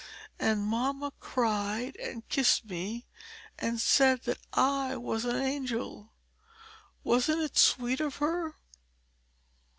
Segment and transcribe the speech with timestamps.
[0.39, 3.05] And mamma cried and kissed me,
[3.59, 6.11] and said that I was an angel:
[7.03, 8.55] wasn't it sweet of her?